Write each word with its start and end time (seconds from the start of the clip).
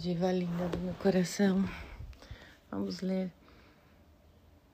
diva 0.00 0.32
linda 0.32 0.66
do 0.68 0.78
meu 0.78 0.94
coração. 0.94 1.62
Vamos 2.70 3.02
ler 3.02 3.30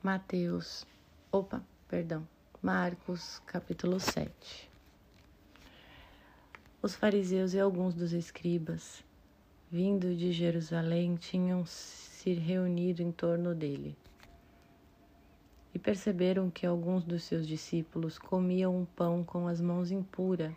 Mateus, 0.00 0.87
opa, 1.33 1.60
perdão, 1.88 2.24
Marcos, 2.62 3.42
capítulo 3.44 3.98
7. 3.98 4.70
Os 6.80 6.94
fariseus 6.94 7.54
e 7.54 7.58
alguns 7.58 7.92
dos 7.92 8.12
escribas, 8.12 9.02
vindo 9.69 10.15
de 10.15 10.30
Jerusalém, 10.30 11.16
tinham 11.16 11.66
se 11.66 12.33
reunido 12.33 13.02
em 13.02 13.11
torno 13.11 13.52
dele. 13.52 13.97
E 15.74 15.79
perceberam 15.80 16.48
que 16.48 16.65
alguns 16.65 17.02
dos 17.02 17.24
seus 17.24 17.48
discípulos 17.48 18.16
comiam 18.16 18.77
um 18.77 18.84
pão 18.84 19.24
com 19.24 19.48
as 19.48 19.61
mãos 19.61 19.91
impuras, 19.91 20.55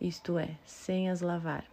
isto 0.00 0.38
é, 0.38 0.56
sem 0.64 1.10
as 1.10 1.20
lavar. 1.20 1.66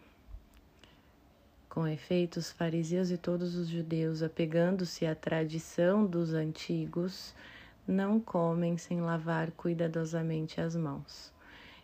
Com 1.76 1.86
efeito, 1.86 2.38
os 2.38 2.54
fariseus 2.54 3.12
e 3.12 3.18
todos 3.18 3.54
os 3.58 3.68
judeus, 3.68 4.24
apegando-se 4.24 5.06
à 5.06 5.14
tradição 5.14 6.06
dos 6.06 6.34
antigos, 6.34 7.36
não 7.86 8.18
comem 8.18 8.78
sem 8.78 9.02
lavar 9.02 9.52
cuidadosamente 9.52 10.62
as 10.62 10.74
mãos. 10.74 11.34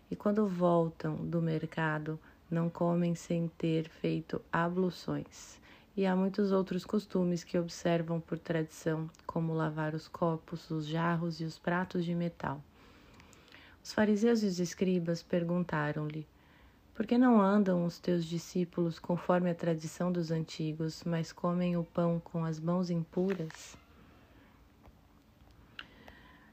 E 0.10 0.16
quando 0.16 0.48
voltam 0.48 1.18
do 1.18 1.42
mercado, 1.42 2.18
não 2.50 2.70
comem 2.70 3.16
sem 3.16 3.50
ter 3.58 3.90
feito 3.90 4.42
abluções. 4.50 5.60
E 5.98 6.06
há 6.06 6.16
muitos 6.16 6.54
outros 6.54 6.86
costumes 6.86 7.44
que 7.44 7.60
observam 7.60 8.22
por 8.22 8.40
tradição, 8.40 9.10
como 9.28 9.54
lavar 9.54 9.94
os 9.94 10.08
copos, 10.08 10.72
os 10.72 10.88
jarros 10.88 11.42
e 11.42 11.44
os 11.44 11.60
pratos 11.60 12.06
de 12.06 12.16
metal. 12.16 12.64
Os 13.84 13.92
fariseus 13.92 14.42
e 14.42 14.46
os 14.46 14.58
escribas 14.58 15.22
perguntaram-lhe: 15.22 16.26
por 17.02 17.08
que 17.08 17.18
não 17.18 17.42
andam 17.42 17.84
os 17.84 17.98
teus 17.98 18.24
discípulos 18.24 19.00
conforme 19.00 19.50
a 19.50 19.56
tradição 19.56 20.12
dos 20.12 20.30
antigos, 20.30 21.04
mas 21.04 21.32
comem 21.32 21.76
o 21.76 21.84
pão 21.84 22.22
com 22.24 22.46
as 22.46 22.60
mãos 22.60 22.92
impuras? 22.92 23.76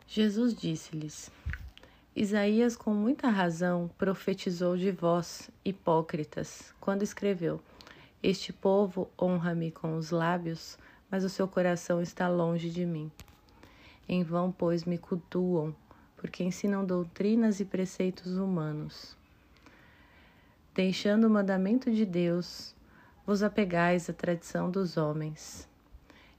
Jesus 0.06 0.54
disse-lhes: 0.54 1.30
Isaías, 2.16 2.78
com 2.78 2.94
muita 2.94 3.28
razão, 3.28 3.90
profetizou 3.98 4.74
de 4.74 4.90
vós, 4.90 5.50
hipócritas, 5.62 6.72
quando 6.80 7.02
escreveu: 7.02 7.60
Este 8.22 8.50
povo 8.50 9.10
honra-me 9.20 9.70
com 9.70 9.98
os 9.98 10.10
lábios, 10.10 10.78
mas 11.10 11.24
o 11.24 11.28
seu 11.28 11.46
coração 11.46 12.00
está 12.00 12.26
longe 12.26 12.70
de 12.70 12.86
mim. 12.86 13.12
Em 14.08 14.24
vão, 14.24 14.50
pois, 14.50 14.86
me 14.86 14.96
cultuam, 14.96 15.76
porque 16.16 16.42
ensinam 16.42 16.86
doutrinas 16.86 17.60
e 17.60 17.66
preceitos 17.66 18.38
humanos 18.38 19.17
deixando 20.78 21.26
o 21.26 21.30
mandamento 21.30 21.90
de 21.90 22.06
Deus, 22.06 22.72
vos 23.26 23.42
apegais 23.42 24.08
à 24.08 24.12
tradição 24.12 24.70
dos 24.70 24.96
homens. 24.96 25.68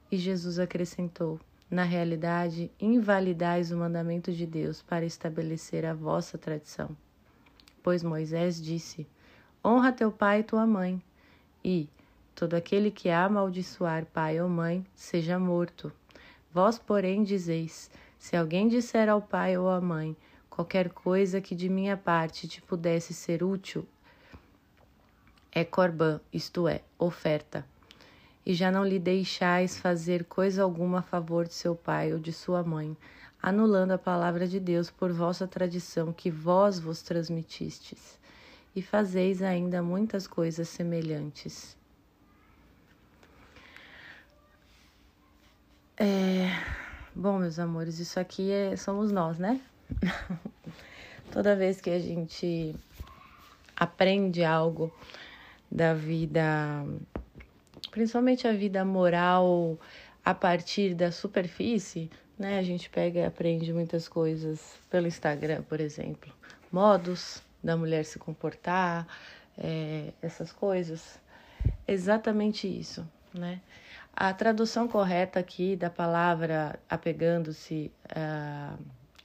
E 0.09 0.16
Jesus 0.16 0.59
acrescentou: 0.59 1.38
Na 1.70 1.84
realidade, 1.84 2.72
invalidais 2.80 3.70
o 3.70 3.76
mandamento 3.76 4.32
de 4.32 4.45
Deus 4.45 4.82
para 4.82 5.04
estabelecer 5.04 5.86
a 5.86 5.94
vossa 5.94 6.38
tradição. 6.38 6.95
Pois 7.84 8.02
Moisés 8.02 8.64
disse: 8.64 9.06
Honra 9.62 9.92
teu 9.92 10.10
pai 10.10 10.40
e 10.40 10.44
tua 10.44 10.66
mãe, 10.66 11.04
e 11.62 11.90
todo 12.34 12.54
aquele 12.54 12.92
que 12.92 13.10
amaldiçoar 13.10 14.06
pai 14.06 14.40
ou 14.40 14.48
mãe 14.48 14.86
seja 14.95 15.38
morto. 15.38 15.92
Vós, 16.54 16.80
porém, 16.80 17.26
dizeis: 17.26 17.92
Se 18.17 18.38
alguém 18.38 18.70
disser 18.70 19.10
ao 19.10 19.22
pai 19.22 19.58
ou 19.58 19.70
à 19.70 19.82
mãe 19.82 20.16
qualquer 20.50 20.88
coisa 20.88 21.42
que 21.42 21.54
de 21.54 21.67
minha 21.67 21.98
parte 21.98 22.48
te 22.48 22.62
pudesse 22.62 23.14
ser 23.14 23.44
útil, 23.44 23.86
é 25.52 25.64
corbã, 25.64 26.20
isto 26.32 26.67
é, 26.67 26.82
oferta. 26.98 27.65
E 28.45 28.54
já 28.54 28.71
não 28.71 28.86
lhe 28.86 28.99
deixais 28.99 29.77
fazer 29.77 30.23
coisa 30.26 30.64
alguma 30.64 30.99
a 30.99 31.04
favor 31.04 31.48
de 31.48 31.54
seu 31.54 31.76
pai 31.76 32.14
ou 32.14 32.20
de 32.20 32.32
sua 32.32 32.64
mãe, 32.64 32.95
anulando 33.42 33.92
a 33.92 33.98
palavra 33.98 34.48
de 34.48 34.60
Deus 34.60 34.89
por 34.89 35.11
vossa 35.11 35.48
tradição 35.48 36.14
que 36.14 36.30
vós 36.30 36.80
vos 36.80 37.02
transmitistes. 37.02 38.20
E 38.76 38.82
fazeis 38.82 39.42
ainda 39.42 39.82
muitas 39.82 40.27
coisas 40.27 40.70
semelhantes. 40.70 41.76
É... 45.98 46.48
Bom, 47.14 47.39
meus 47.39 47.60
amores, 47.60 47.99
isso 47.99 48.20
aqui 48.20 48.52
é... 48.52 48.76
somos 48.77 49.11
nós, 49.11 49.37
né? 49.37 49.60
Toda 51.31 51.55
vez 51.55 51.81
que 51.81 51.89
a 51.89 51.99
gente 51.99 52.76
aprende 53.76 54.43
algo 54.43 54.93
da 55.71 55.93
vida, 55.93 56.85
principalmente 57.91 58.47
a 58.47 58.53
vida 58.53 58.83
moral 58.83 59.77
a 60.23 60.33
partir 60.33 60.93
da 60.93 61.11
superfície, 61.11 62.09
né? 62.37 62.59
A 62.59 62.63
gente 62.63 62.89
pega 62.89 63.19
e 63.19 63.25
aprende 63.25 63.71
muitas 63.73 64.07
coisas 64.07 64.80
pelo 64.89 65.07
Instagram, 65.07 65.61
por 65.63 65.80
exemplo, 65.80 66.31
modos 66.71 67.41
da 67.63 67.75
mulher 67.75 68.05
se 68.05 68.17
comportar, 68.17 69.05
é, 69.57 70.13
essas 70.21 70.52
coisas. 70.52 71.19
Exatamente 71.87 72.67
isso, 72.67 73.05
né? 73.33 73.59
A 74.15 74.33
tradução 74.33 74.87
correta 74.87 75.39
aqui 75.39 75.75
da 75.75 75.89
palavra 75.89 76.80
apegando-se 76.89 77.91
à, 78.13 78.75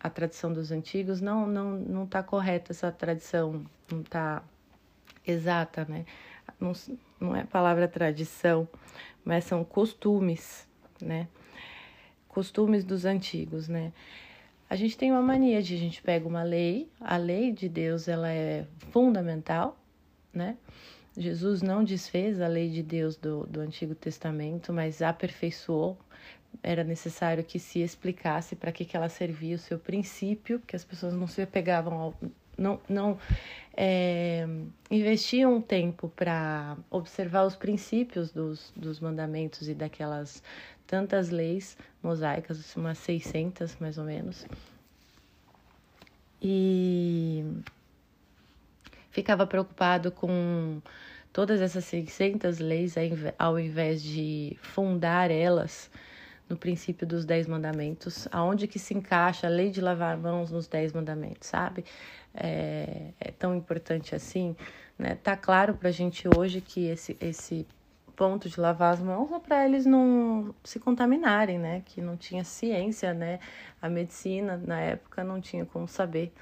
à 0.00 0.10
tradição 0.10 0.52
dos 0.52 0.70
antigos 0.70 1.20
não 1.20 1.46
não 1.46 1.72
não 1.72 2.04
está 2.04 2.22
correta 2.22 2.72
essa 2.72 2.92
tradição, 2.92 3.64
não 3.90 4.00
está 4.00 4.42
exata, 5.26 5.84
né? 5.88 6.04
Não, 6.60 6.72
não 7.20 7.36
é 7.36 7.42
a 7.42 7.46
palavra 7.46 7.88
tradição, 7.88 8.68
mas 9.24 9.44
são 9.44 9.64
costumes, 9.64 10.66
né? 11.00 11.28
Costumes 12.28 12.84
dos 12.84 13.04
antigos, 13.04 13.68
né? 13.68 13.92
A 14.68 14.76
gente 14.76 14.96
tem 14.96 15.12
uma 15.12 15.22
mania 15.22 15.62
de 15.62 15.74
a 15.74 15.78
gente 15.78 16.02
pega 16.02 16.26
uma 16.26 16.42
lei, 16.42 16.90
a 17.00 17.16
lei 17.16 17.52
de 17.52 17.68
Deus 17.68 18.08
ela 18.08 18.30
é 18.30 18.66
fundamental, 18.90 19.78
né? 20.32 20.56
Jesus 21.16 21.62
não 21.62 21.84
desfez 21.84 22.40
a 22.40 22.48
lei 22.48 22.68
de 22.68 22.82
Deus 22.82 23.16
do, 23.16 23.46
do 23.46 23.60
Antigo 23.60 23.94
Testamento, 23.94 24.72
mas 24.72 25.00
aperfeiçoou. 25.00 25.96
Era 26.62 26.82
necessário 26.82 27.44
que 27.44 27.58
se 27.58 27.80
explicasse 27.80 28.56
para 28.56 28.72
que, 28.72 28.84
que 28.84 28.96
ela 28.96 29.08
servia, 29.08 29.54
o 29.54 29.58
seu 29.58 29.78
princípio, 29.78 30.60
que 30.66 30.74
as 30.74 30.84
pessoas 30.84 31.14
não 31.14 31.26
se 31.26 31.40
apegavam 31.40 31.94
ao, 31.94 32.14
não, 32.64 32.80
não 32.88 33.18
é, 33.76 34.46
investiam 34.90 35.56
um 35.56 35.60
tempo 35.60 36.08
para 36.08 36.76
observar 36.90 37.44
os 37.44 37.54
princípios 37.54 38.32
dos, 38.32 38.72
dos 38.74 38.98
mandamentos 39.00 39.68
e 39.68 39.74
daquelas 39.74 40.42
tantas 40.86 41.28
leis 41.28 41.76
mosaicas, 42.02 42.74
umas 42.74 42.98
600 42.98 43.76
mais 43.76 43.98
ou 43.98 44.04
menos. 44.04 44.46
E 46.40 47.44
ficava 49.10 49.46
preocupado 49.46 50.10
com 50.10 50.80
todas 51.32 51.60
essas 51.60 51.84
600 51.84 52.58
leis 52.58 52.94
ao 53.38 53.58
invés 53.58 54.02
de 54.02 54.56
fundar 54.60 55.30
elas 55.30 55.90
no 56.48 56.56
princípio 56.56 57.06
dos 57.06 57.24
dez 57.24 57.46
mandamentos, 57.46 58.28
aonde 58.30 58.66
que 58.66 58.78
se 58.78 58.94
encaixa 58.94 59.46
a 59.46 59.50
lei 59.50 59.70
de 59.70 59.80
lavar 59.80 60.16
mãos 60.18 60.50
nos 60.50 60.68
dez 60.68 60.92
mandamentos, 60.92 61.48
sabe? 61.48 61.84
é, 62.34 63.12
é 63.20 63.30
tão 63.30 63.54
importante 63.54 64.14
assim, 64.14 64.56
né? 64.98 65.14
Tá 65.14 65.36
claro 65.36 65.74
para 65.74 65.88
a 65.88 65.92
gente 65.92 66.28
hoje 66.28 66.60
que 66.60 66.86
esse, 66.86 67.16
esse 67.20 67.66
ponto 68.16 68.48
de 68.48 68.60
lavar 68.60 68.92
as 68.92 69.00
mãos 69.00 69.30
é 69.32 69.38
para 69.38 69.64
eles 69.64 69.86
não 69.86 70.54
se 70.64 70.80
contaminarem, 70.80 71.58
né? 71.58 71.82
Que 71.84 72.00
não 72.00 72.16
tinha 72.16 72.42
ciência, 72.44 73.14
né? 73.14 73.38
A 73.80 73.88
medicina 73.88 74.56
na 74.56 74.80
época 74.80 75.22
não 75.22 75.40
tinha 75.40 75.64
como 75.64 75.86
saber. 75.86 76.32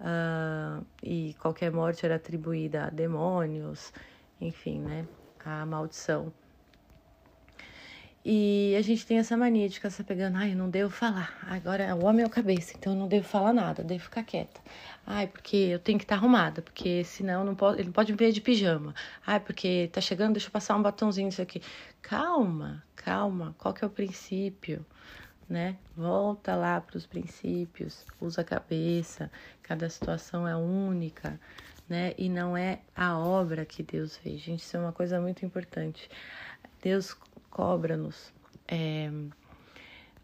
Uh, 0.00 0.84
e 1.02 1.34
qualquer 1.40 1.70
morte 1.70 2.04
era 2.04 2.16
atribuída 2.16 2.86
a 2.86 2.90
demônios, 2.90 3.92
enfim, 4.40 4.80
né? 4.80 5.06
A 5.44 5.66
maldição. 5.66 6.32
E 8.26 8.74
a 8.78 8.80
gente 8.80 9.04
tem 9.04 9.18
essa 9.18 9.36
mania 9.36 9.68
de 9.68 9.74
ficar 9.74 9.90
se 9.90 10.02
pegando, 10.02 10.38
ai, 10.38 10.52
eu 10.52 10.56
não 10.56 10.70
devo 10.70 10.88
falar. 10.88 11.38
Agora 11.42 11.94
o 11.94 12.06
homem 12.06 12.24
é 12.24 12.26
o 12.26 12.30
cabeça, 12.30 12.72
então 12.74 12.94
eu 12.94 12.98
não 12.98 13.06
devo 13.06 13.28
falar 13.28 13.52
nada, 13.52 13.84
devo 13.84 14.02
ficar 14.04 14.22
quieta. 14.24 14.62
Ai, 15.06 15.26
porque 15.26 15.56
eu 15.56 15.78
tenho 15.78 15.98
que 15.98 16.04
estar 16.04 16.14
arrumada, 16.14 16.62
porque 16.62 17.04
senão 17.04 17.44
não 17.44 17.54
pode, 17.54 17.80
ele 17.80 17.90
pode 17.90 18.12
me 18.12 18.16
ver 18.16 18.32
de 18.32 18.40
pijama. 18.40 18.94
Ai, 19.26 19.40
porque 19.40 19.90
tá 19.92 20.00
chegando, 20.00 20.32
deixa 20.32 20.48
eu 20.48 20.52
passar 20.52 20.74
um 20.74 20.80
batonzinho 20.80 21.28
isso 21.28 21.42
aqui. 21.42 21.60
Calma, 22.00 22.82
calma. 22.96 23.54
Qual 23.58 23.74
que 23.74 23.84
é 23.84 23.86
o 23.86 23.90
princípio? 23.90 24.86
Né? 25.46 25.76
Volta 25.94 26.54
lá 26.54 26.80
para 26.80 26.96
os 26.96 27.04
princípios, 27.04 28.06
usa 28.18 28.40
a 28.40 28.44
cabeça. 28.44 29.30
Cada 29.62 29.86
situação 29.90 30.48
é 30.48 30.56
única, 30.56 31.38
né? 31.86 32.14
E 32.16 32.30
não 32.30 32.56
é 32.56 32.78
a 32.96 33.18
obra 33.18 33.66
que 33.66 33.82
Deus 33.82 34.16
fez. 34.16 34.40
Gente, 34.40 34.60
isso 34.60 34.74
é 34.78 34.80
uma 34.80 34.92
coisa 34.92 35.20
muito 35.20 35.44
importante. 35.44 36.08
Deus 36.82 37.14
cobra-nos 37.54 38.32
é, 38.66 39.08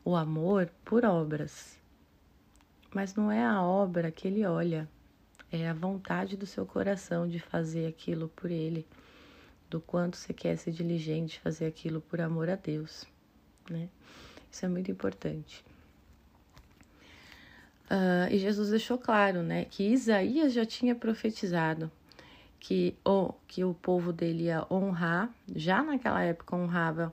o 0.05 0.17
amor 0.17 0.69
por 0.85 1.05
obras, 1.05 1.79
mas 2.93 3.15
não 3.15 3.31
é 3.31 3.44
a 3.44 3.62
obra 3.62 4.11
que 4.11 4.27
ele 4.27 4.44
olha, 4.44 4.88
é 5.53 5.69
a 5.69 5.73
vontade 5.73 6.37
do 6.37 6.44
seu 6.44 6.67
coração 6.67 7.29
de 7.29 7.38
fazer 7.38 7.87
aquilo 7.87 8.29
por 8.31 8.50
ele, 8.50 8.85
do 9.71 9.81
quanto 9.81 10.17
você 10.17 10.35
quer 10.35 10.59
ser 10.59 10.73
diligente, 10.73 11.38
fazer 11.38 11.67
aquilo 11.67 12.00
por 12.00 12.21
amor 12.21 12.50
a 12.50 12.56
Deus, 12.56 13.06
né? 13.71 13.88
Isso 14.50 14.67
é 14.67 14.69
muito 14.69 14.91
importante. 14.91 15.65
Uh, 17.85 18.26
e 18.29 18.38
Jesus 18.38 18.71
deixou 18.71 18.99
claro, 18.99 19.41
né, 19.41 19.67
que 19.67 19.85
Isaías 19.85 20.53
já 20.53 20.67
tinha 20.67 20.97
profetizado 20.97 21.91
que 22.61 22.95
o, 23.05 23.33
que 23.49 23.65
o 23.65 23.75
povo 23.75 24.12
dele 24.12 24.45
ia 24.45 24.67
honrar, 24.71 25.35
já 25.57 25.83
naquela 25.83 26.23
época 26.23 26.55
honrava 26.55 27.12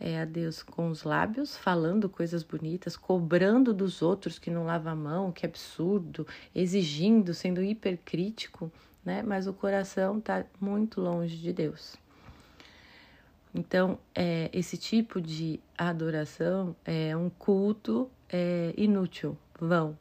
é, 0.00 0.20
a 0.20 0.24
Deus 0.24 0.62
com 0.62 0.90
os 0.90 1.04
lábios, 1.04 1.56
falando 1.56 2.08
coisas 2.08 2.42
bonitas, 2.42 2.96
cobrando 2.96 3.72
dos 3.72 4.02
outros 4.02 4.38
que 4.38 4.50
não 4.50 4.64
lava 4.64 4.90
a 4.90 4.94
mão, 4.94 5.32
que 5.32 5.46
absurdo, 5.46 6.26
exigindo, 6.54 7.32
sendo 7.32 7.62
hipercrítico, 7.62 8.70
né? 9.04 9.22
Mas 9.22 9.46
o 9.46 9.52
coração 9.52 10.18
está 10.18 10.44
muito 10.60 11.00
longe 11.00 11.36
de 11.36 11.52
Deus. 11.52 11.96
Então, 13.54 13.98
é, 14.14 14.50
esse 14.52 14.76
tipo 14.76 15.20
de 15.20 15.58
adoração 15.76 16.76
é 16.84 17.16
um 17.16 17.30
culto 17.30 18.10
é, 18.28 18.74
inútil, 18.76 19.36
vão, 19.58 19.98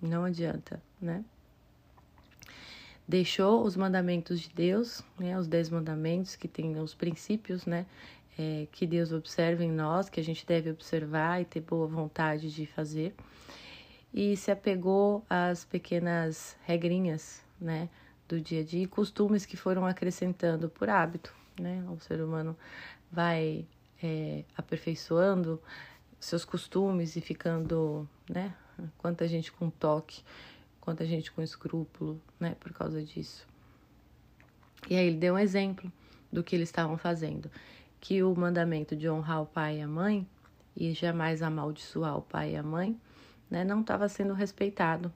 não 0.00 0.24
adianta, 0.24 0.82
né? 1.00 1.24
Deixou 3.06 3.64
os 3.64 3.76
mandamentos 3.76 4.40
de 4.40 4.48
Deus, 4.48 5.02
né, 5.18 5.38
os 5.38 5.46
dez 5.46 5.68
mandamentos 5.68 6.36
que 6.36 6.48
tem 6.48 6.78
os 6.78 6.94
princípios, 6.94 7.66
né, 7.66 7.86
é, 8.38 8.66
que 8.72 8.86
Deus 8.86 9.12
observa 9.12 9.62
em 9.62 9.70
nós, 9.70 10.08
que 10.08 10.18
a 10.18 10.24
gente 10.24 10.46
deve 10.46 10.70
observar 10.70 11.40
e 11.40 11.44
ter 11.44 11.60
boa 11.60 11.86
vontade 11.86 12.50
de 12.50 12.66
fazer, 12.66 13.14
e 14.12 14.36
se 14.36 14.50
apegou 14.50 15.24
às 15.28 15.64
pequenas 15.64 16.56
regrinhas, 16.64 17.44
né, 17.60 17.88
do 18.28 18.40
dia 18.40 18.60
a 18.60 18.64
dia 18.64 18.82
e 18.82 18.86
costumes 18.86 19.44
que 19.44 19.56
foram 19.56 19.86
acrescentando 19.86 20.68
por 20.68 20.88
hábito, 20.88 21.34
né? 21.60 21.84
O 21.88 22.00
ser 22.00 22.20
humano 22.22 22.56
vai 23.10 23.66
é, 24.02 24.44
aperfeiçoando 24.56 25.60
seus 26.18 26.44
costumes 26.44 27.16
e 27.16 27.20
ficando, 27.20 28.08
né? 28.28 28.54
Quanta 28.98 29.28
gente 29.28 29.52
com 29.52 29.70
toque, 29.70 30.22
quanta 30.84 31.06
gente 31.06 31.32
com 31.32 31.40
escrúpulo, 31.40 32.20
né? 32.38 32.54
Por 32.60 32.72
causa 32.72 33.02
disso. 33.02 33.46
E 34.88 34.94
aí 34.94 35.06
ele 35.06 35.16
deu 35.16 35.34
um 35.34 35.38
exemplo 35.38 35.90
do 36.30 36.44
que 36.44 36.54
eles 36.54 36.68
estavam 36.68 36.98
fazendo, 36.98 37.50
que 38.00 38.22
o 38.22 38.34
mandamento 38.36 38.94
de 38.94 39.08
honrar 39.08 39.42
o 39.42 39.46
pai 39.46 39.78
e 39.78 39.80
a 39.80 39.88
mãe 39.88 40.28
e 40.76 40.92
jamais 40.92 41.40
amaldiçoar 41.42 42.18
o 42.18 42.22
pai 42.22 42.52
e 42.52 42.56
a 42.56 42.62
mãe, 42.62 43.00
né, 43.48 43.64
não 43.64 43.80
estava 43.80 44.08
sendo 44.08 44.34
respeitado, 44.34 45.12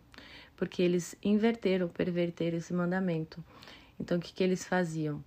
porque 0.57 0.81
eles 0.81 1.15
inverteram, 1.23 1.89
perverteram 1.89 2.57
esse 2.57 2.73
mandamento. 2.73 3.45
Então, 4.01 4.17
o 4.17 4.21
que, 4.21 4.33
que 4.33 4.43
eles 4.43 4.65
faziam? 4.65 5.23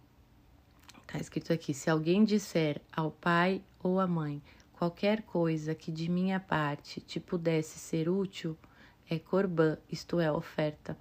Está 1.02 1.20
escrito 1.20 1.54
aqui: 1.54 1.74
se 1.74 1.90
alguém 1.90 2.24
disser 2.24 2.82
ao 2.92 3.12
pai 3.12 3.62
ou 3.84 4.00
à 4.00 4.08
mãe 4.08 4.42
qualquer 4.74 5.22
coisa 5.24 5.76
que 5.76 5.92
de 5.92 6.10
minha 6.10 6.40
parte 6.40 7.00
te 7.00 7.20
pudesse 7.20 7.78
ser 7.78 8.10
útil, 8.10 8.58
é 9.16 9.19
corbã, 9.19 9.78
isto 9.92 10.19
é, 10.19 10.31
oferta. 10.31 10.98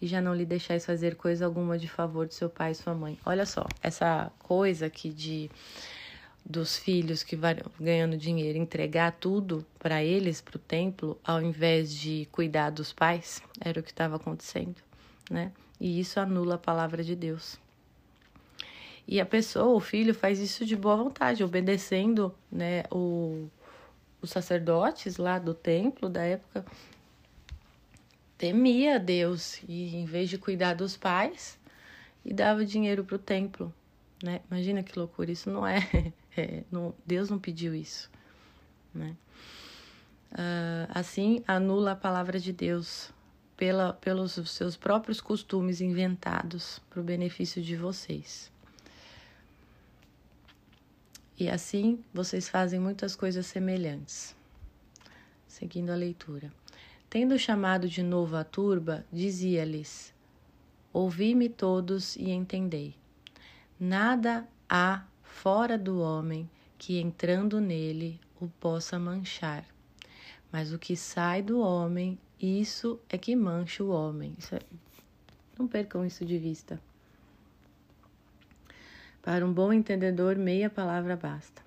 E 0.00 0.06
já 0.06 0.20
não 0.20 0.34
lhe 0.34 0.44
deixais 0.44 0.84
fazer 0.84 1.14
coisa 1.14 1.46
alguma 1.46 1.78
de 1.78 1.88
favor 1.88 2.26
de 2.26 2.34
seu 2.34 2.50
pai 2.50 2.72
e 2.72 2.74
sua 2.74 2.94
mãe. 2.94 3.18
Olha 3.24 3.46
só, 3.46 3.66
essa 3.82 4.30
coisa 4.38 4.86
aqui 4.86 5.08
de 5.08 5.50
dos 6.48 6.76
filhos 6.76 7.24
que 7.24 7.34
vão 7.34 7.56
ganhando 7.80 8.16
dinheiro 8.16 8.56
entregar 8.56 9.10
tudo 9.10 9.66
para 9.80 10.04
eles, 10.04 10.40
para 10.40 10.56
o 10.56 10.60
templo, 10.60 11.18
ao 11.24 11.42
invés 11.42 11.92
de 11.92 12.28
cuidar 12.30 12.70
dos 12.70 12.92
pais, 12.92 13.42
era 13.60 13.80
o 13.80 13.82
que 13.82 13.90
estava 13.90 14.14
acontecendo, 14.14 14.76
né? 15.28 15.50
E 15.80 15.98
isso 15.98 16.20
anula 16.20 16.54
a 16.54 16.58
palavra 16.58 17.02
de 17.02 17.16
Deus. 17.16 17.58
E 19.08 19.20
a 19.20 19.26
pessoa, 19.26 19.74
o 19.74 19.80
filho, 19.80 20.14
faz 20.14 20.38
isso 20.38 20.64
de 20.64 20.76
boa 20.76 20.96
vontade, 20.96 21.42
obedecendo 21.42 22.32
né, 22.50 22.84
o, 22.92 23.48
os 24.22 24.30
sacerdotes 24.30 25.16
lá 25.16 25.38
do 25.38 25.54
templo 25.54 26.08
da 26.08 26.22
época. 26.22 26.64
Temia 28.38 28.98
Deus 28.98 29.62
e, 29.66 29.96
em 29.96 30.04
vez 30.04 30.28
de 30.28 30.36
cuidar 30.36 30.74
dos 30.74 30.96
pais, 30.96 31.58
e 32.24 32.34
dava 32.34 32.64
dinheiro 32.64 33.04
para 33.04 33.16
o 33.16 33.18
templo. 33.18 33.72
Né? 34.22 34.40
Imagina 34.50 34.82
que 34.82 34.98
loucura, 34.98 35.30
isso 35.30 35.50
não 35.50 35.66
é, 35.66 35.78
é 36.36 36.64
não, 36.70 36.94
Deus 37.06 37.30
não 37.30 37.38
pediu 37.38 37.74
isso. 37.74 38.10
Né? 38.94 39.16
Uh, 40.32 40.90
assim, 40.90 41.42
anula 41.46 41.92
a 41.92 41.96
palavra 41.96 42.38
de 42.38 42.52
Deus 42.52 43.10
pela, 43.56 43.92
pelos 43.94 44.32
seus 44.50 44.76
próprios 44.76 45.20
costumes 45.20 45.80
inventados 45.80 46.80
para 46.90 47.00
o 47.00 47.04
benefício 47.04 47.62
de 47.62 47.76
vocês. 47.76 48.50
E 51.38 51.48
assim 51.48 52.02
vocês 52.12 52.48
fazem 52.48 52.80
muitas 52.80 53.14
coisas 53.14 53.46
semelhantes. 53.46 54.34
Seguindo 55.46 55.90
a 55.90 55.94
leitura. 55.94 56.52
Tendo 57.18 57.38
chamado 57.38 57.88
de 57.88 58.02
novo 58.02 58.36
a 58.36 58.44
turba, 58.44 59.02
dizia-lhes: 59.10 60.12
Ouvi-me 60.92 61.48
todos 61.48 62.14
e 62.14 62.28
entendei. 62.28 62.94
Nada 63.80 64.46
há 64.68 65.02
fora 65.22 65.78
do 65.78 65.98
homem 65.98 66.46
que 66.76 67.00
entrando 67.00 67.58
nele 67.58 68.20
o 68.38 68.48
possa 68.60 68.98
manchar. 68.98 69.64
Mas 70.52 70.74
o 70.74 70.78
que 70.78 70.94
sai 70.94 71.40
do 71.40 71.58
homem, 71.58 72.18
isso 72.38 73.00
é 73.08 73.16
que 73.16 73.34
mancha 73.34 73.82
o 73.82 73.88
homem. 73.88 74.36
É... 74.52 74.60
Não 75.58 75.66
percam 75.66 76.04
isso 76.04 76.22
de 76.22 76.36
vista. 76.36 76.78
Para 79.22 79.46
um 79.46 79.54
bom 79.54 79.72
entendedor, 79.72 80.36
meia 80.36 80.68
palavra 80.68 81.16
basta. 81.16 81.65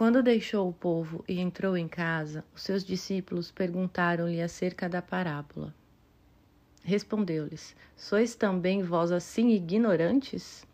Quando 0.00 0.22
deixou 0.22 0.66
o 0.66 0.72
povo 0.72 1.22
e 1.28 1.38
entrou 1.38 1.76
em 1.76 1.86
casa, 1.86 2.42
os 2.56 2.62
seus 2.62 2.82
discípulos 2.82 3.50
perguntaram-lhe 3.50 4.40
acerca 4.40 4.88
da 4.88 5.02
parábola. 5.02 5.74
Respondeu-lhes: 6.82 7.76
Sois 7.94 8.34
também 8.34 8.82
vós 8.82 9.12
assim 9.12 9.50
ignorantes? 9.50 10.66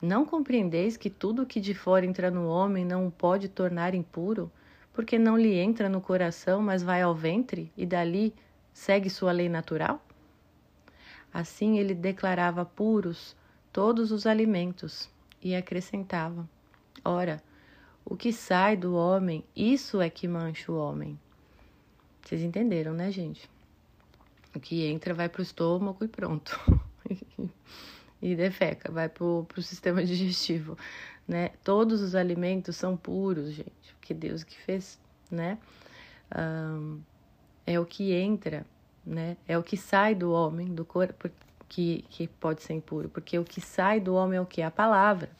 Não 0.00 0.24
compreendeis 0.24 0.96
que 0.96 1.10
tudo 1.10 1.44
que 1.44 1.60
de 1.60 1.74
fora 1.74 2.06
entra 2.06 2.30
no 2.30 2.48
homem 2.48 2.82
não 2.82 3.06
o 3.06 3.10
pode 3.10 3.50
tornar 3.50 3.94
impuro, 3.94 4.50
porque 4.94 5.18
não 5.18 5.36
lhe 5.36 5.58
entra 5.58 5.86
no 5.86 6.00
coração, 6.00 6.62
mas 6.62 6.82
vai 6.82 7.02
ao 7.02 7.14
ventre 7.14 7.70
e 7.76 7.84
dali 7.84 8.34
segue 8.72 9.10
sua 9.10 9.30
lei 9.30 9.50
natural? 9.50 10.02
Assim 11.30 11.78
ele 11.78 11.94
declarava 11.94 12.64
puros 12.64 13.36
todos 13.74 14.10
os 14.10 14.24
alimentos 14.24 15.06
e 15.42 15.54
acrescentava: 15.54 16.48
Ora, 17.04 17.42
o 18.04 18.16
que 18.16 18.32
sai 18.32 18.76
do 18.76 18.94
homem, 18.94 19.44
isso 19.54 20.00
é 20.00 20.10
que 20.10 20.26
mancha 20.26 20.70
o 20.70 20.76
homem. 20.76 21.18
Vocês 22.22 22.42
entenderam, 22.42 22.92
né, 22.92 23.10
gente? 23.10 23.48
O 24.54 24.60
que 24.60 24.84
entra 24.86 25.14
vai 25.14 25.28
para 25.28 25.40
o 25.40 25.42
estômago 25.42 26.04
e 26.04 26.08
pronto. 26.08 26.58
e 28.20 28.34
defeca, 28.34 28.90
vai 28.90 29.08
para 29.08 29.24
o 29.24 29.62
sistema 29.62 30.02
digestivo, 30.04 30.76
né? 31.26 31.50
Todos 31.64 32.00
os 32.02 32.14
alimentos 32.14 32.76
são 32.76 32.96
puros, 32.96 33.52
gente, 33.52 33.94
porque 33.98 34.12
Deus 34.12 34.44
que 34.44 34.58
fez, 34.58 34.98
né? 35.30 35.58
Um, 36.36 37.00
é 37.66 37.78
o 37.78 37.86
que 37.86 38.12
entra, 38.12 38.66
né? 39.04 39.36
É 39.46 39.56
o 39.56 39.62
que 39.62 39.76
sai 39.76 40.14
do 40.14 40.32
homem, 40.32 40.66
do 40.66 40.84
corpo, 40.84 41.30
que, 41.68 42.04
que 42.10 42.26
pode 42.26 42.62
ser 42.62 42.74
impuro, 42.74 43.08
porque 43.08 43.38
o 43.38 43.44
que 43.44 43.60
sai 43.60 44.00
do 44.00 44.14
homem 44.14 44.36
é 44.36 44.40
o 44.40 44.46
que? 44.46 44.60
A 44.60 44.70
palavra, 44.70 45.30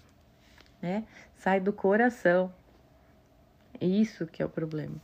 né? 0.81 1.05
Sai 1.37 1.61
do 1.61 1.73
coração. 1.73 2.53
Isso 3.81 4.27
que 4.27 4.43
é 4.43 4.47
o 4.47 4.49
problema. 4.49 4.97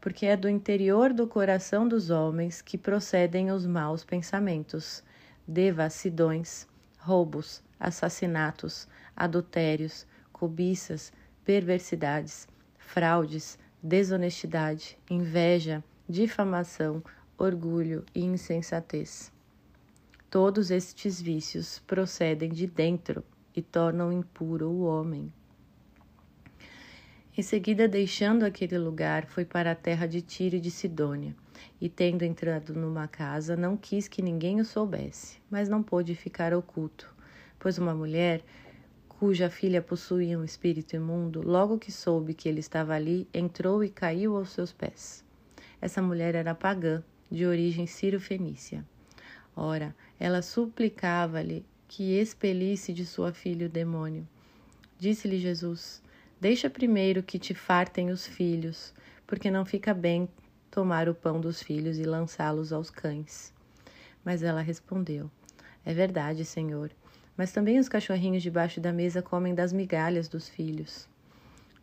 Porque 0.00 0.26
é 0.26 0.36
do 0.36 0.48
interior 0.48 1.12
do 1.12 1.26
coração 1.26 1.86
dos 1.86 2.10
homens 2.10 2.62
que 2.62 2.78
procedem 2.78 3.50
os 3.50 3.66
maus 3.66 4.04
pensamentos, 4.04 5.02
devassidões, 5.46 6.66
roubos, 6.98 7.62
assassinatos, 7.78 8.88
adultérios, 9.16 10.06
cobiças, 10.32 11.12
perversidades, 11.44 12.46
fraudes, 12.78 13.58
desonestidade, 13.82 14.98
inveja, 15.10 15.82
difamação, 16.08 17.02
orgulho 17.36 18.04
e 18.14 18.24
insensatez. 18.24 19.32
Todos 20.30 20.70
estes 20.70 21.20
vícios 21.20 21.78
procedem 21.86 22.50
de 22.50 22.66
dentro 22.66 23.24
e 23.54 23.62
tornam 23.62 24.12
impuro 24.12 24.68
o 24.68 24.82
homem. 24.82 25.32
Em 27.36 27.42
seguida, 27.42 27.86
deixando 27.86 28.44
aquele 28.44 28.76
lugar, 28.76 29.26
foi 29.26 29.44
para 29.44 29.70
a 29.70 29.74
terra 29.76 30.06
de 30.06 30.20
Tiro 30.20 30.56
e 30.56 30.60
de 30.60 30.70
Sidônia, 30.70 31.36
e 31.80 31.88
tendo 31.88 32.24
entrado 32.24 32.74
numa 32.74 33.06
casa, 33.06 33.56
não 33.56 33.76
quis 33.76 34.08
que 34.08 34.20
ninguém 34.20 34.60
o 34.60 34.64
soubesse, 34.64 35.40
mas 35.48 35.68
não 35.68 35.82
pôde 35.82 36.14
ficar 36.16 36.52
oculto, 36.52 37.14
pois 37.58 37.78
uma 37.78 37.94
mulher 37.94 38.42
cuja 39.08 39.50
filha 39.50 39.82
possuía 39.82 40.38
um 40.38 40.44
espírito 40.44 40.94
imundo, 40.94 41.42
logo 41.42 41.78
que 41.78 41.90
soube 41.90 42.34
que 42.34 42.48
ele 42.48 42.60
estava 42.60 42.94
ali, 42.94 43.28
entrou 43.34 43.82
e 43.82 43.88
caiu 43.88 44.36
aos 44.36 44.50
seus 44.50 44.72
pés. 44.72 45.24
Essa 45.80 46.02
mulher 46.02 46.34
era 46.34 46.54
pagã, 46.54 47.02
de 47.30 47.44
origem 47.44 47.86
sírio-fenícia. 47.86 48.84
Ora, 49.54 49.94
ela 50.18 50.40
suplicava-lhe 50.40 51.64
que 51.88 52.20
expelisse 52.20 52.92
de 52.92 53.06
sua 53.06 53.32
filha 53.32 53.66
o 53.66 53.70
demônio. 53.70 54.28
Disse-lhe 54.98 55.38
Jesus: 55.38 56.02
Deixa 56.38 56.68
primeiro 56.68 57.22
que 57.22 57.38
te 57.38 57.54
fartem 57.54 58.10
os 58.10 58.26
filhos, 58.26 58.92
porque 59.26 59.50
não 59.50 59.64
fica 59.64 59.94
bem 59.94 60.28
tomar 60.70 61.08
o 61.08 61.14
pão 61.14 61.40
dos 61.40 61.62
filhos 61.62 61.98
e 61.98 62.04
lançá-los 62.04 62.72
aos 62.72 62.90
cães. 62.90 63.52
Mas 64.24 64.42
ela 64.42 64.60
respondeu: 64.60 65.30
É 65.84 65.94
verdade, 65.94 66.44
Senhor, 66.44 66.90
mas 67.36 67.52
também 67.52 67.78
os 67.78 67.88
cachorrinhos 67.88 68.42
debaixo 68.42 68.80
da 68.80 68.92
mesa 68.92 69.22
comem 69.22 69.54
das 69.54 69.72
migalhas 69.72 70.28
dos 70.28 70.48
filhos. 70.48 71.08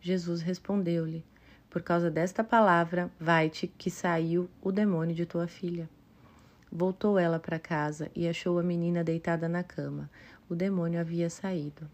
Jesus 0.00 0.40
respondeu-lhe: 0.40 1.24
Por 1.68 1.82
causa 1.82 2.10
desta 2.10 2.44
palavra, 2.44 3.10
vai-te 3.18 3.66
que 3.66 3.90
saiu 3.90 4.48
o 4.62 4.70
demônio 4.70 5.16
de 5.16 5.26
tua 5.26 5.48
filha. 5.48 5.88
Voltou 6.78 7.18
ela 7.18 7.38
para 7.38 7.58
casa 7.58 8.10
e 8.14 8.28
achou 8.28 8.58
a 8.58 8.62
menina 8.62 9.02
deitada 9.02 9.48
na 9.48 9.62
cama. 9.62 10.10
O 10.46 10.54
demônio 10.54 11.00
havia 11.00 11.30
saído. 11.30 11.88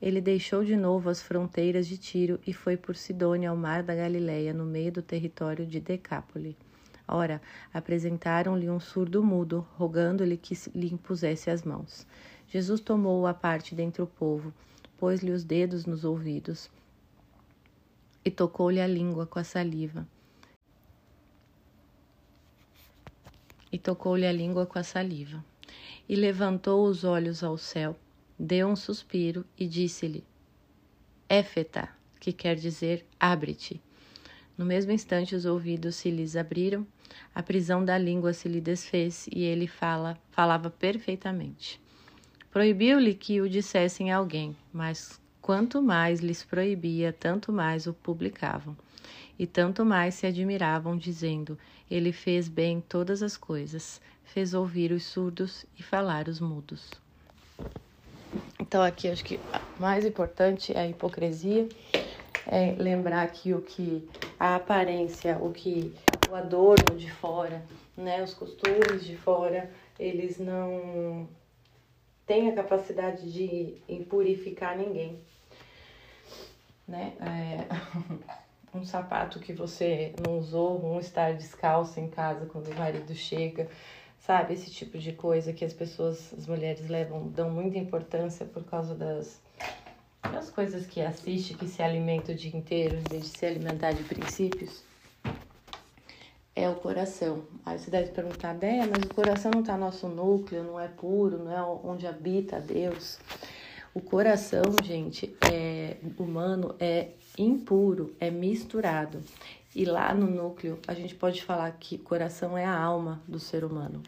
Ele 0.00 0.20
deixou 0.20 0.64
de 0.64 0.76
novo 0.76 1.10
as 1.10 1.20
fronteiras 1.20 1.88
de 1.88 1.98
Tiro 1.98 2.38
e 2.46 2.52
foi 2.52 2.76
por 2.76 2.94
Sidônia 2.94 3.50
ao 3.50 3.56
mar 3.56 3.82
da 3.82 3.96
Galileia, 3.96 4.54
no 4.54 4.64
meio 4.64 4.92
do 4.92 5.02
território 5.02 5.66
de 5.66 5.80
Decápole. 5.80 6.56
Ora, 7.08 7.42
apresentaram-lhe 7.74 8.70
um 8.70 8.78
surdo 8.78 9.24
mudo, 9.24 9.66
rogando-lhe 9.76 10.36
que 10.36 10.56
lhe 10.72 10.86
impusesse 10.86 11.50
as 11.50 11.64
mãos. 11.64 12.06
Jesus 12.46 12.80
tomou-o 12.80 13.26
à 13.26 13.34
parte 13.34 13.74
dentre 13.74 14.02
o 14.02 14.06
povo, 14.06 14.54
pôs-lhe 14.96 15.32
os 15.32 15.42
dedos 15.42 15.84
nos 15.84 16.04
ouvidos 16.04 16.70
e 18.24 18.30
tocou-lhe 18.30 18.80
a 18.80 18.86
língua 18.86 19.26
com 19.26 19.40
a 19.40 19.44
saliva. 19.44 20.06
E 23.70 23.78
tocou-lhe 23.78 24.26
a 24.26 24.32
língua 24.32 24.66
com 24.66 24.78
a 24.78 24.82
saliva. 24.82 25.44
E 26.08 26.14
levantou 26.14 26.86
os 26.86 27.04
olhos 27.04 27.42
ao 27.42 27.58
céu 27.58 27.96
deu 28.38 28.68
um 28.68 28.76
suspiro 28.76 29.44
e 29.58 29.66
disse-lhe: 29.66 30.24
Éfeta, 31.28 31.88
que 32.20 32.32
quer 32.32 32.56
dizer 32.56 33.04
abre-te. 33.18 33.80
No 34.56 34.64
mesmo 34.64 34.92
instante, 34.92 35.34
os 35.34 35.44
ouvidos 35.44 35.96
se 35.96 36.10
lhes 36.10 36.34
abriram, 36.34 36.86
a 37.34 37.42
prisão 37.42 37.84
da 37.84 37.98
língua 37.98 38.32
se 38.32 38.48
lhe 38.48 38.60
desfez 38.60 39.26
e 39.30 39.42
ele 39.42 39.66
fala, 39.66 40.18
falava 40.30 40.70
perfeitamente. 40.70 41.80
Proibiu-lhe 42.50 43.14
que 43.14 43.40
o 43.40 43.48
dissessem 43.48 44.10
a 44.10 44.16
alguém, 44.16 44.56
mas 44.72 45.20
quanto 45.42 45.82
mais 45.82 46.20
lhes 46.20 46.42
proibia, 46.42 47.12
tanto 47.12 47.52
mais 47.52 47.86
o 47.86 47.92
publicavam. 47.92 48.74
E 49.38 49.46
tanto 49.46 49.84
mais 49.84 50.14
se 50.14 50.26
admiravam, 50.26 50.96
dizendo: 50.96 51.58
Ele 51.90 52.12
fez 52.12 52.48
bem 52.48 52.80
todas 52.80 53.22
as 53.22 53.36
coisas, 53.36 54.00
fez 54.24 54.54
ouvir 54.54 54.92
os 54.92 55.04
surdos 55.04 55.66
e 55.78 55.82
falar 55.82 56.28
os 56.28 56.40
mudos. 56.40 56.90
Então, 58.60 58.82
aqui 58.82 59.08
acho 59.08 59.24
que 59.24 59.38
a 59.52 59.60
mais 59.78 60.04
importante 60.04 60.76
é 60.76 60.80
a 60.80 60.88
hipocrisia, 60.88 61.68
é 62.46 62.74
lembrar 62.78 63.26
que 63.30 63.52
o 63.52 63.60
que 63.60 64.08
a 64.38 64.56
aparência, 64.56 65.38
o 65.38 65.52
que 65.52 65.94
o 66.30 66.34
adorno 66.34 66.96
de 66.96 67.10
fora, 67.10 67.62
né, 67.96 68.22
os 68.22 68.34
costumes 68.34 69.04
de 69.04 69.16
fora, 69.16 69.70
eles 69.98 70.38
não 70.38 71.28
têm 72.26 72.50
a 72.50 72.54
capacidade 72.54 73.30
de 73.30 73.74
impurificar 73.88 74.76
ninguém, 74.76 75.18
né? 76.86 77.12
É, 77.20 78.36
um 78.76 78.84
sapato 78.84 79.40
que 79.40 79.52
você 79.52 80.14
não 80.24 80.38
usou, 80.38 80.84
um 80.84 81.00
estar 81.00 81.34
descalço 81.34 81.98
em 81.98 82.08
casa 82.08 82.46
quando 82.46 82.68
o 82.68 82.76
marido 82.76 83.14
chega, 83.14 83.68
sabe? 84.18 84.54
Esse 84.54 84.70
tipo 84.70 84.98
de 84.98 85.12
coisa 85.12 85.52
que 85.52 85.64
as 85.64 85.72
pessoas, 85.72 86.32
as 86.36 86.46
mulheres 86.46 86.88
levam, 86.88 87.28
dão 87.28 87.50
muita 87.50 87.78
importância 87.78 88.44
por 88.46 88.64
causa 88.64 88.94
das, 88.94 89.40
das 90.22 90.50
coisas 90.50 90.86
que 90.86 91.00
assiste, 91.00 91.54
que 91.54 91.66
se 91.66 91.82
alimenta 91.82 92.32
o 92.32 92.34
dia 92.34 92.56
inteiro, 92.56 92.96
em 92.96 93.04
vez 93.10 93.30
de 93.30 93.38
se 93.38 93.46
alimentar 93.46 93.92
de 93.92 94.02
princípios. 94.04 94.84
É 96.54 96.68
o 96.68 96.74
coração. 96.74 97.44
Aí 97.66 97.78
você 97.78 97.90
deve 97.90 98.12
perguntar, 98.12 98.54
Déia, 98.54 98.86
mas 98.86 99.02
o 99.04 99.14
coração 99.14 99.50
não 99.52 99.60
está 99.60 99.74
no 99.74 99.80
nosso 99.80 100.08
núcleo, 100.08 100.64
não 100.64 100.80
é 100.80 100.88
puro, 100.88 101.38
não 101.38 101.52
é 101.52 101.62
onde 101.62 102.06
habita 102.06 102.58
Deus. 102.58 103.18
O 103.96 104.00
coração, 104.02 104.62
gente, 104.82 105.34
é 105.50 105.96
humano 106.18 106.74
é 106.78 107.12
impuro, 107.36 108.14
é 108.20 108.30
misturado. 108.30 109.22
E 109.74 109.84
lá 109.84 110.14
no 110.14 110.26
núcleo, 110.26 110.78
a 110.86 110.94
gente 110.94 111.14
pode 111.14 111.42
falar 111.42 111.70
que 111.72 111.98
coração 111.98 112.56
é 112.56 112.64
a 112.64 112.74
alma 112.74 113.20
do 113.28 113.38
ser 113.38 113.64
humano, 113.64 114.02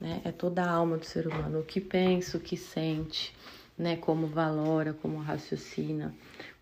né? 0.00 0.20
É 0.24 0.30
toda 0.30 0.62
a 0.62 0.70
alma 0.70 0.98
do 0.98 1.06
ser 1.06 1.26
humano, 1.26 1.60
o 1.60 1.64
que 1.64 1.80
pensa, 1.80 2.36
o 2.36 2.40
que 2.40 2.56
sente, 2.56 3.34
né? 3.76 3.96
Como 3.96 4.26
valora, 4.26 4.92
como 4.92 5.18
raciocina, 5.18 6.14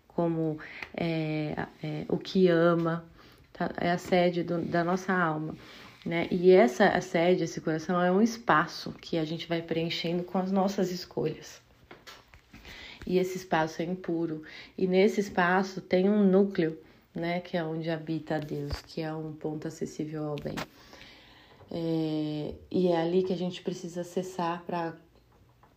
como 0.07 0.57
é, 0.95 1.67
é, 1.83 2.05
o 2.07 2.17
que 2.17 2.47
ama, 2.47 3.03
tá? 3.51 3.71
é 3.77 3.91
a 3.91 3.97
sede 3.97 4.43
do, 4.43 4.61
da 4.61 4.83
nossa 4.83 5.11
alma. 5.11 5.55
Né? 6.05 6.27
E 6.29 6.51
essa 6.51 6.99
sede, 6.99 7.45
esse 7.45 7.61
coração, 7.61 8.01
é 8.01 8.11
um 8.11 8.21
espaço 8.21 8.91
que 9.01 9.17
a 9.17 9.23
gente 9.23 9.47
vai 9.47 9.61
preenchendo 9.61 10.23
com 10.23 10.37
as 10.37 10.51
nossas 10.51 10.91
escolhas. 10.91 11.62
E 13.05 13.17
esse 13.17 13.37
espaço 13.37 13.81
é 13.81 13.85
impuro. 13.85 14.43
E 14.77 14.87
nesse 14.87 15.19
espaço 15.19 15.81
tem 15.81 16.09
um 16.09 16.23
núcleo 16.23 16.77
né? 17.13 17.39
Que 17.41 17.57
é 17.57 17.63
onde 17.63 17.89
habita 17.89 18.39
Deus, 18.39 18.73
que 18.87 19.01
é 19.01 19.13
um 19.13 19.33
ponto 19.33 19.67
acessível 19.67 20.25
ao 20.25 20.35
bem. 20.35 20.55
É, 21.71 22.53
e 22.71 22.87
é 22.87 22.97
ali 22.97 23.23
que 23.23 23.33
a 23.33 23.37
gente 23.37 23.61
precisa 23.61 24.01
acessar 24.01 24.63
para 24.65 24.95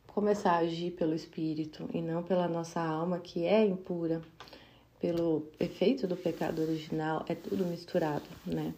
começar 0.07 0.53
a 0.53 0.59
agir 0.59 0.93
pelo 0.93 1.15
Espírito 1.15 1.89
e 1.93 2.01
não 2.01 2.23
pela 2.23 2.49
nossa 2.49 2.81
alma, 2.81 3.19
que 3.19 3.45
é 3.45 3.65
impura, 3.65 4.23
pelo 4.99 5.47
efeito 5.61 6.07
do 6.07 6.17
pecado 6.17 6.63
original, 6.63 7.25
é 7.29 7.35
tudo 7.35 7.67
misturado, 7.67 8.25
né? 8.45 8.73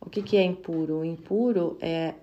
O 0.00 0.08
que, 0.08 0.22
que 0.22 0.36
é 0.36 0.44
impuro? 0.44 0.98
O 0.98 1.04
impuro 1.04 1.76
é 1.80 2.14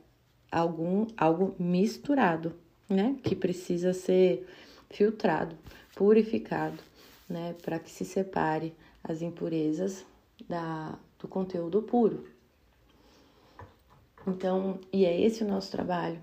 algum, 0.49 1.07
algo 1.17 1.53
misturado, 1.59 2.53
né? 2.87 3.17
Que 3.23 3.35
precisa 3.35 3.93
ser 3.93 4.47
filtrado, 4.91 5.55
purificado, 5.95 6.77
né? 7.29 7.55
Para 7.61 7.79
que 7.79 7.89
se 7.89 8.05
separe 8.05 8.73
as 9.03 9.21
impurezas 9.21 10.05
da, 10.47 10.97
do 11.19 11.27
conteúdo 11.27 11.81
puro. 11.81 12.25
Então, 14.27 14.79
e 14.93 15.05
é 15.05 15.19
esse 15.19 15.43
o 15.43 15.47
nosso 15.47 15.71
trabalho. 15.71 16.19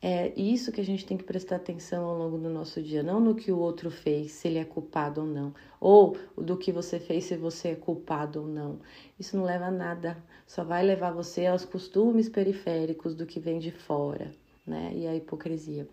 É 0.00 0.32
isso 0.38 0.70
que 0.70 0.80
a 0.80 0.84
gente 0.84 1.06
tem 1.06 1.16
que 1.16 1.24
prestar 1.24 1.56
atenção 1.56 2.04
ao 2.04 2.16
longo 2.16 2.38
do 2.38 2.50
nosso 2.50 2.82
dia, 2.82 3.02
não 3.02 3.18
no 3.18 3.34
que 3.34 3.50
o 3.50 3.58
outro 3.58 3.90
fez, 3.90 4.32
se 4.32 4.46
ele 4.46 4.58
é 4.58 4.64
culpado 4.64 5.22
ou 5.22 5.26
não, 5.26 5.54
ou 5.80 6.16
do 6.36 6.56
que 6.56 6.70
você 6.70 7.00
fez, 7.00 7.24
se 7.24 7.36
você 7.36 7.70
é 7.70 7.74
culpado 7.74 8.42
ou 8.42 8.46
não. 8.46 8.78
Isso 9.18 9.36
não 9.36 9.44
leva 9.44 9.66
a 9.66 9.70
nada, 9.70 10.16
só 10.46 10.62
vai 10.62 10.84
levar 10.84 11.12
você 11.12 11.46
aos 11.46 11.64
costumes 11.64 12.28
periféricos 12.28 13.14
do 13.14 13.26
que 13.26 13.40
vem 13.40 13.58
de 13.58 13.72
fora, 13.72 14.30
né? 14.66 14.92
E 14.94 15.06
a 15.06 15.14
hipocrisia. 15.14 15.88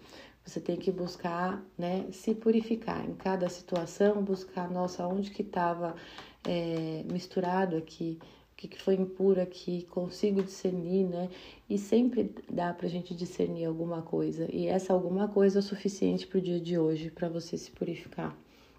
Você 0.45 0.59
tem 0.59 0.75
que 0.75 0.91
buscar, 0.91 1.63
né, 1.77 2.05
se 2.11 2.35
purificar 2.35 3.07
em 3.09 3.13
cada 3.13 3.47
situação, 3.47 4.21
buscar, 4.21 4.69
nossa, 4.69 5.07
onde 5.07 5.31
que 5.31 5.41
estava 5.41 5.95
é, 6.45 7.03
misturado 7.09 7.77
aqui, 7.77 8.19
o 8.51 8.55
que, 8.55 8.67
que 8.67 8.81
foi 8.81 8.95
impuro 8.95 9.41
aqui, 9.41 9.83
consigo 9.89 10.43
discernir, 10.43 11.05
né? 11.05 11.29
E 11.69 11.77
sempre 11.77 12.33
dá 12.49 12.73
pra 12.73 12.87
gente 12.87 13.15
discernir 13.15 13.65
alguma 13.65 14.01
coisa. 14.01 14.47
E 14.53 14.67
essa 14.67 14.93
alguma 14.93 15.27
coisa 15.27 15.59
é 15.59 15.61
o 15.61 15.63
suficiente 15.63 16.27
pro 16.27 16.41
dia 16.41 16.59
de 16.59 16.77
hoje, 16.77 17.09
para 17.09 17.29
você 17.29 17.57
se 17.57 17.71
purificar. 17.71 18.37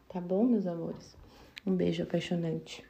Tá 0.09 0.21
bom, 0.21 0.45
meus 0.45 0.67
amores? 0.67 1.17
Um 1.67 1.75
beijo 1.75 2.03
apaixonante. 2.03 2.85